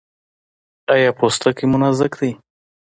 [0.93, 2.29] ایا پوستکی مو نازک دی؟